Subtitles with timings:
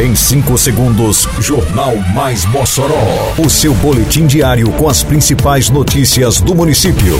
[0.00, 3.34] Em 5 segundos, Jornal Mais Mossoró.
[3.36, 7.18] O seu boletim diário com as principais notícias do município.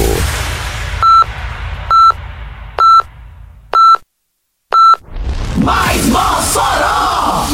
[5.58, 7.48] Mais Mossoró!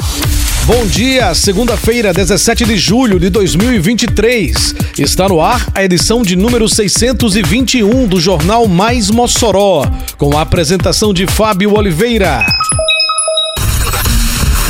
[0.64, 4.76] Bom dia, segunda-feira, 17 de julho de 2023.
[4.96, 11.12] Está no ar a edição de número 621 do Jornal Mais Mossoró, com a apresentação
[11.12, 12.46] de Fábio Oliveira.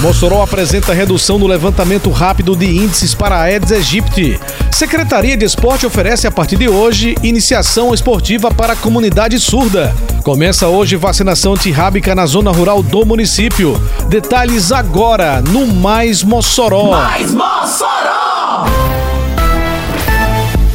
[0.00, 4.38] Mossoró apresenta redução no levantamento rápido de índices para a Aedes aegypti.
[4.70, 9.94] Secretaria de Esporte oferece a partir de hoje iniciação esportiva para a comunidade surda.
[10.22, 13.80] Começa hoje vacinação antirrábica na zona rural do município.
[14.08, 16.90] Detalhes agora no Mais Mossoró.
[16.90, 19.05] Mais Mossoró!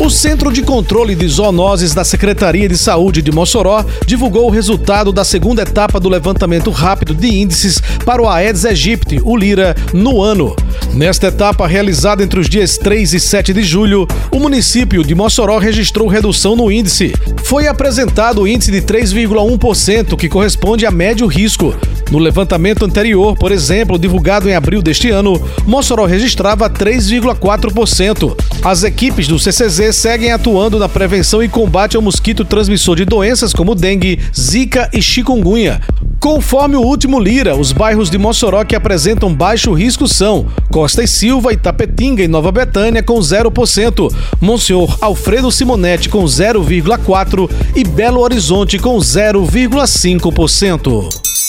[0.03, 5.11] O Centro de Controle de Zoonoses da Secretaria de Saúde de Mossoró divulgou o resultado
[5.11, 10.19] da segunda etapa do levantamento rápido de índices para o Aedes aegypti, o Lira, no
[10.19, 10.55] ano.
[10.91, 15.59] Nesta etapa, realizada entre os dias 3 e 7 de julho, o município de Mossoró
[15.59, 17.13] registrou redução no índice.
[17.43, 21.75] Foi apresentado o índice de 3,1%, que corresponde a médio risco.
[22.09, 28.35] No levantamento anterior, por exemplo, divulgado em abril deste ano, Mossoró registrava 3,4%.
[28.63, 33.53] As equipes do CCZ seguem atuando na prevenção e combate ao mosquito transmissor de doenças
[33.53, 35.81] como dengue, zika e chikungunya.
[36.19, 41.07] Conforme o último Lira, os bairros de Mossoró que apresentam baixo risco são Costa e
[41.07, 48.77] Silva, Itapetinga e Nova Betânia com 0%, Monsenhor Alfredo Simonetti com 0,4% e Belo Horizonte
[48.77, 51.40] com 0,5%.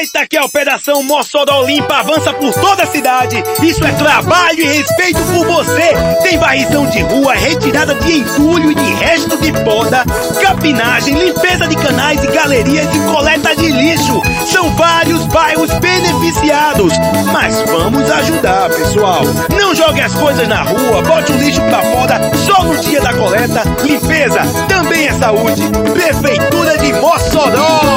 [0.00, 3.44] Eita, que a Operação Mossoró Limpa avança por toda a cidade.
[3.62, 5.92] Isso é trabalho e respeito por você.
[6.22, 10.02] Tem varrição de rua, retirada de entulho e de resto de poda,
[10.40, 14.22] capinagem, limpeza de canais e galerias e coleta de lixo.
[14.46, 16.94] São vários bairros beneficiados.
[17.30, 19.20] Mas vamos ajudar, pessoal.
[19.50, 23.12] Não jogue as coisas na rua, bote o lixo pra fora só no dia da
[23.12, 23.64] coleta.
[23.84, 25.62] Limpeza também é saúde.
[25.92, 27.89] Prefeitura de Mossoró.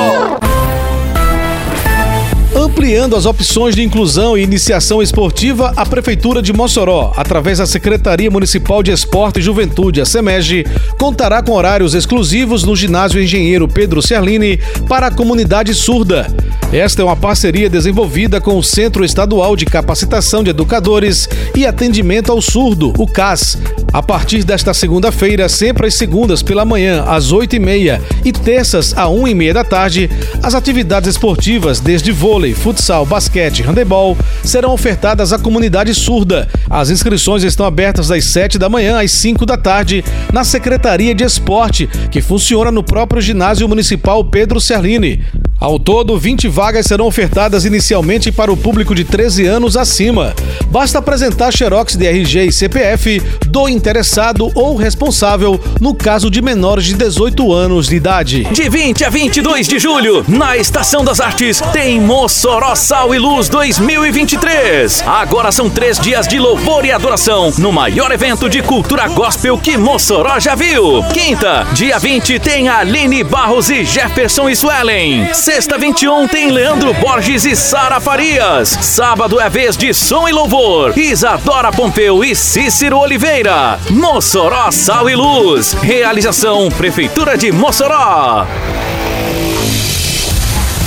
[2.94, 8.30] Ampliando as opções de inclusão e iniciação esportiva, a Prefeitura de Mossoró, através da Secretaria
[8.30, 10.64] Municipal de Esporte e Juventude, a SEMEG,
[11.00, 16.28] contará com horários exclusivos no ginásio Engenheiro Pedro Cerlini para a comunidade surda.
[16.72, 22.32] Esta é uma parceria desenvolvida com o Centro Estadual de Capacitação de Educadores e Atendimento
[22.32, 23.58] ao Surdo, o CAS.
[23.92, 29.54] A partir desta segunda-feira, sempre às segundas pela manhã, às 8h30 e terças, às 1h30
[29.54, 30.10] da tarde,
[30.42, 36.48] as atividades esportivas, desde vôlei, futsal, basquete e handebol, serão ofertadas à comunidade surda.
[36.70, 41.24] As inscrições estão abertas das 7 da manhã às 5 da tarde na Secretaria de
[41.24, 45.24] Esporte, que funciona no próprio ginásio municipal Pedro Cerlini.
[45.64, 50.36] Ao todo, 20 vagas serão ofertadas inicialmente para o público de 13 anos acima.
[50.68, 56.84] Basta apresentar xerox de RG e CPF do interessado ou responsável no caso de menores
[56.84, 58.44] de 18 anos de idade.
[58.52, 63.48] De 20 a 22 de julho, na Estação das Artes, tem Mossoró Sal e Luz
[63.48, 65.02] 2023.
[65.08, 69.78] Agora são três dias de louvor e adoração no maior evento de cultura gospel que
[69.78, 71.02] Mossoró já viu.
[71.14, 75.34] Quinta, dia 20, tem Aline Barros e Jefferson Swellen.
[75.54, 78.70] Sexta 21 tem Leandro Borges e Sara Farias.
[78.70, 80.98] Sábado é vez de som e louvor.
[80.98, 83.80] Isadora Pompeu e Cícero Oliveira.
[83.92, 85.74] Mossoró Sal e Luz.
[85.74, 88.48] Realização Prefeitura de Mossoró.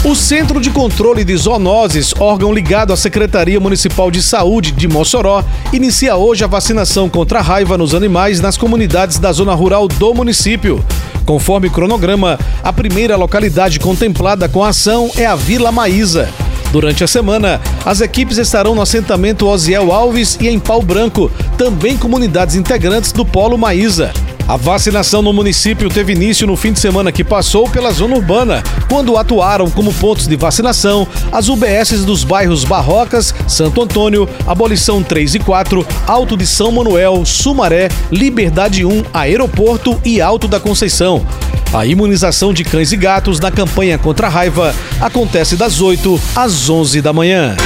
[0.06, 5.42] O Centro de Controle de Zoonoses, órgão ligado à Secretaria Municipal de Saúde de Mossoró,
[5.72, 10.14] inicia hoje a vacinação contra a raiva nos animais nas comunidades da zona rural do
[10.14, 10.80] município.
[11.24, 16.28] Conforme cronograma, a primeira localidade contemplada com a ação é a Vila Maísa.
[16.70, 21.96] Durante a semana, as equipes estarão no assentamento Osiel Alves e em Pau Branco, também
[21.96, 24.12] comunidades integrantes do Polo Maísa.
[24.48, 28.62] A vacinação no município teve início no fim de semana que passou pela zona urbana,
[28.88, 35.34] quando atuaram como pontos de vacinação as UBSs dos bairros Barrocas, Santo Antônio, Abolição 3
[35.34, 41.26] e 4, Alto de São Manuel, Sumaré, Liberdade 1, Aeroporto e Alto da Conceição.
[41.74, 46.70] A imunização de cães e gatos na campanha contra a raiva acontece das 8 às
[46.70, 47.56] 11 da manhã.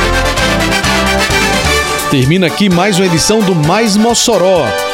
[2.10, 4.66] Termina aqui mais uma edição do Mais Mossoró